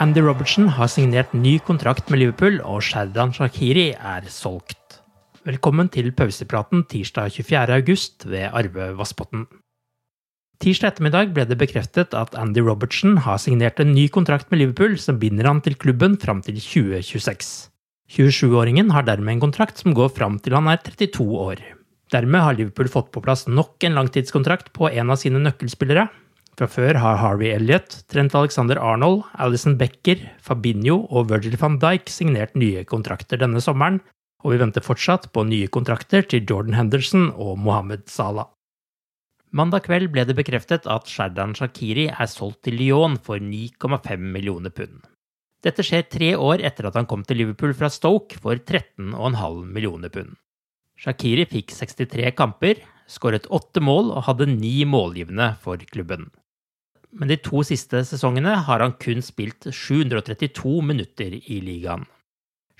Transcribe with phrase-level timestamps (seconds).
[0.00, 5.00] Andy Robertson har signert ny kontrakt med Liverpool, og Sherdan Shakiri er solgt.
[5.44, 7.76] Velkommen til pausepraten tirsdag 24.
[7.76, 9.44] august ved Arve Vassbotn.
[10.62, 14.96] Tirsdag ettermiddag ble det bekreftet at Andy Robertson har signert en ny kontrakt med Liverpool
[15.02, 17.68] som binder han til klubben fram til 2026.
[18.12, 21.60] 27-åringen har dermed en kontrakt som går fram til han er 32 år.
[22.12, 26.08] Dermed har Liverpool fått på plass nok en langtidskontrakt på en av sine nøkkelspillere.
[26.52, 32.12] Fra før har Harvey Elliot, Trent Alexander Arnold, Alison Becker, Fabinho og Virgil van Dijk
[32.12, 34.02] signert nye kontrakter denne sommeren,
[34.44, 38.50] og vi venter fortsatt på nye kontrakter til Jordan Henderson og Mohammed Salah.
[39.52, 44.72] Mandag kveld ble det bekreftet at Sherdan Shakiri er solgt til Lyon for 9,5 millioner
[44.72, 45.02] pund.
[45.62, 50.12] Dette skjer tre år etter at han kom til Liverpool fra Stoke for 13,5 millioner
[50.12, 50.34] pund.
[51.00, 56.28] Shakiri fikk 63 kamper, skåret åtte mål og hadde ni målgivende for klubben.
[57.12, 62.06] Men de to siste sesongene har han kun spilt 732 minutter i ligaen.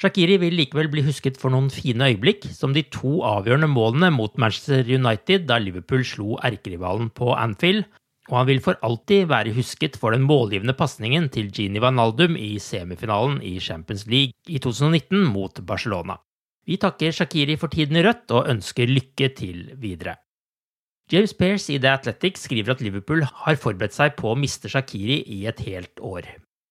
[0.00, 4.38] Shakiri vil likevel bli husket for noen fine øyeblikk, som de to avgjørende målene mot
[4.40, 7.84] Manchester United da Liverpool slo erkerivalen på Anfield,
[8.30, 12.54] og han vil for alltid være husket for den målgivende pasningen til Gini Vanaldum i
[12.62, 16.16] semifinalen i Champions League i 2019 mot Barcelona.
[16.64, 20.16] Vi takker Shakiri for tiden i rødt og ønsker lykke til videre.
[21.10, 25.16] James Pearce i The Athletic skriver at Liverpool har forberedt seg på å miste Shakiri
[25.26, 26.28] i et helt år.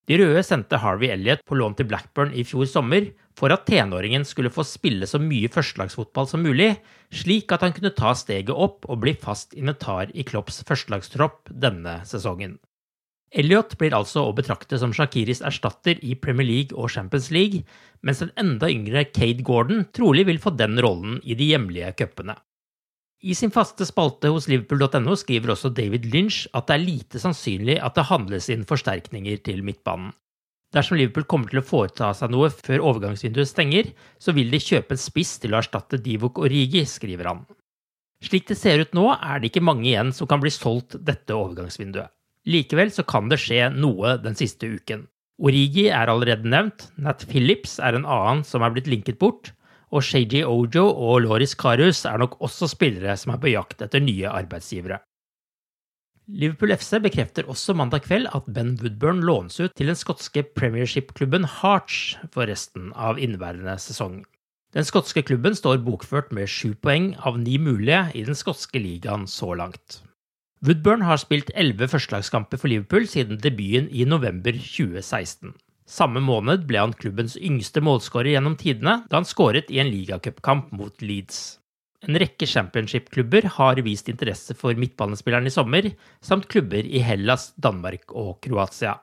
[0.07, 4.23] De røde sendte Harvey Elliot på lån til Blackburn i fjor sommer for at tenåringen
[4.25, 6.71] skulle få spille så mye førstelagsfotball som mulig,
[7.11, 11.99] slik at han kunne ta steget opp og bli fast inventar i Klopps førstelagstropp denne
[12.07, 12.57] sesongen.
[13.29, 17.61] Elliot blir altså å betrakte som Shakiris erstatter i Premier League og Champions League,
[18.01, 22.39] mens den enda yngre Cade Gordon trolig vil få den rollen i de hjemlige cupene.
[23.19, 27.75] I sin faste spalte hos liverpool.no skriver også David Lynch at det er lite sannsynlig
[27.83, 30.13] at det handles inn forsterkninger til midtbanen.
[30.71, 33.89] Dersom Liverpool kommer til å foreta seg noe før overgangsvinduet stenger,
[34.21, 37.41] så vil de kjøpe en spiss til å erstatte Divok Origi, skriver han.
[38.23, 41.33] Slik det ser ut nå, er det ikke mange igjen som kan bli solgt dette
[41.33, 42.13] overgangsvinduet.
[42.49, 45.07] Likevel så kan det skje noe den siste uken.
[45.41, 49.53] Origi er allerede nevnt, Nat Phillips er en annen som er blitt linket bort,
[49.89, 54.03] og Sheiji Ojo og Loris Karus er nok også spillere som er på jakt etter
[54.03, 54.99] nye arbeidsgivere.
[56.29, 61.47] Liverpool FC bekrefter også mandag kveld at Ben Woodburn lånes ut til den skotske premiership-klubben
[61.59, 64.21] Hearts for resten av inneværende sesong.
[64.77, 69.25] Den skotske klubben står bokført med sju poeng av ni mulige i den skotske ligaen
[69.25, 70.03] så langt.
[70.61, 75.55] Woodburn har spilt elleve førstelagskamper for Liverpool siden debuten i november 2016.
[75.89, 80.69] Samme måned ble han klubbens yngste målskårer gjennom tidene, da han skåret i en ligacupkamp
[80.77, 81.57] mot Leeds.
[82.05, 85.89] En rekke championship-klubber har vist interesse for midtbanespilleren i sommer,
[86.23, 88.99] samt klubber i Hellas, Danmark og Kroatia.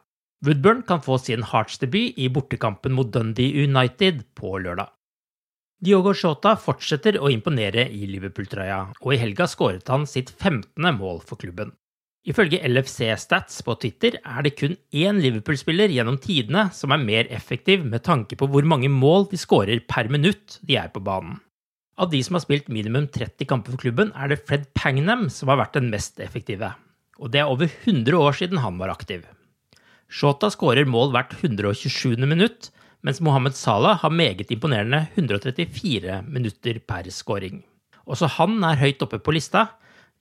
[0.47, 4.93] Woodburn kan få sin Hearts-debut i bortekampen mot Dundee United på lørdag.
[5.83, 10.87] Diogo Shota fortsetter å imponere i Liverpool-trøya, og i helga skåret han sitt 15.
[10.97, 11.75] mål for klubben.
[12.27, 17.29] Ifølge LFC Stats på Twitter er det kun én Liverpool-spiller gjennom tidene som er mer
[17.31, 21.39] effektiv med tanke på hvor mange mål de skårer per minutt de er på banen.
[21.97, 25.49] Av de som har spilt minimum 30 kamper for klubben, er det Fred Pangnam som
[25.49, 26.75] har vært den mest effektive.
[27.19, 29.23] og det er over 100 år siden han var aktiv.
[30.11, 32.27] Shota skårer mål hvert 127.
[32.27, 32.71] minutt,
[33.03, 37.63] mens Mohammed Salah har meget imponerende 134 minutter per scoring.
[38.07, 39.69] Også han er høyt oppe på lista.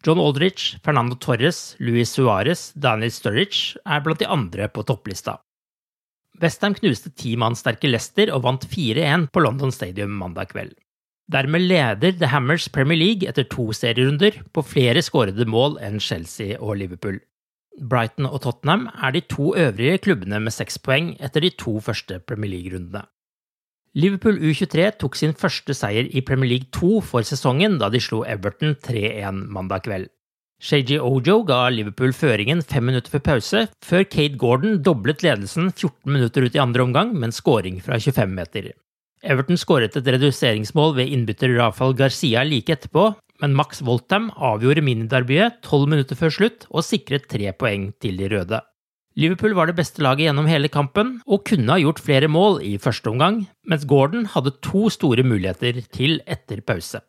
[0.06, 5.40] John Aldrich, Fernando Torres, Luis Suárez, Daniel Sturridge er blant de andre på topplista.
[6.42, 10.76] Westham knuste ti mann sterke Leicester og vant 4-1 på London Stadium mandag kveld.
[11.32, 16.60] Dermed leder The Hammers Premier League etter to serierunder på flere skårede mål enn Chelsea
[16.60, 17.18] og Liverpool.
[17.82, 22.22] Brighton og Tottenham er de to øvrige klubbene med seks poeng etter de to første
[22.30, 23.08] Premier League-rundene.
[23.96, 28.26] Liverpool U23 tok sin første seier i Premier League 2 for sesongen da de slo
[28.28, 30.10] Everton 3-1 mandag kveld.
[30.60, 36.12] Shaji Ojo ga Liverpool føringen fem minutter før pause, før Kate Gordon doblet ledelsen 14
[36.12, 38.70] minutter ut i andre omgang med en scoring fra 25 meter.
[39.24, 45.62] Everton skåret et reduseringsmål ved innbytter Rafael Garcia like etterpå, men Max Voltham avgjorde miniderbyet
[45.64, 48.60] tolv minutter før slutt og sikret tre poeng til de røde.
[49.16, 52.74] Liverpool var det beste laget gjennom hele kampen og kunne ha gjort flere mål i
[52.84, 57.00] første omgang, mens Gordon hadde to store muligheter til etter pause.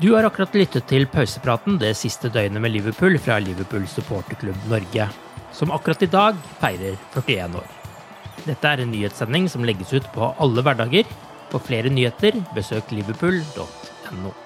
[0.00, 5.10] Du har akkurat lyttet til pausepraten det siste døgnet med Liverpool fra Liverpool supporterklubb Norge,
[5.52, 7.68] som akkurat i dag feirer 41 år.
[8.48, 11.04] Dette er en nyhetssending som legges ut på alle hverdager.
[11.52, 14.45] For flere nyheter, besøk liverpool.no.